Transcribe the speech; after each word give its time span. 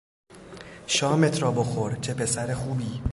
شامت 0.87 1.41
را 1.41 1.51
بخور- 1.51 1.95
چه 2.03 2.13
پسر 2.13 2.53
خوبی! 2.53 3.01